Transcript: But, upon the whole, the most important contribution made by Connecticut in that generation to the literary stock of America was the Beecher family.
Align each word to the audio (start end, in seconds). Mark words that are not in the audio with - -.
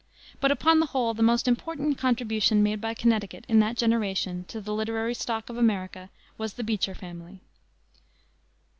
But, 0.39 0.49
upon 0.49 0.79
the 0.79 0.87
whole, 0.87 1.13
the 1.13 1.21
most 1.21 1.47
important 1.47 1.99
contribution 1.99 2.63
made 2.63 2.81
by 2.81 2.95
Connecticut 2.95 3.45
in 3.47 3.59
that 3.59 3.77
generation 3.77 4.45
to 4.47 4.59
the 4.59 4.73
literary 4.73 5.13
stock 5.13 5.47
of 5.47 5.57
America 5.57 6.09
was 6.39 6.53
the 6.53 6.63
Beecher 6.63 6.95
family. 6.95 7.39